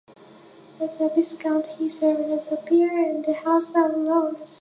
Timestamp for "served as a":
1.87-2.57